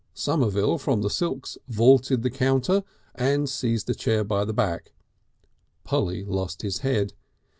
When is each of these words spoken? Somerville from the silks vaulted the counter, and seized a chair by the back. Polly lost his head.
Somerville 0.15 0.79
from 0.79 1.03
the 1.03 1.11
silks 1.11 1.59
vaulted 1.67 2.23
the 2.23 2.31
counter, 2.31 2.81
and 3.13 3.47
seized 3.47 3.87
a 3.87 3.93
chair 3.93 4.23
by 4.23 4.45
the 4.45 4.51
back. 4.51 4.93
Polly 5.83 6.25
lost 6.25 6.63
his 6.63 6.79
head. 6.79 7.13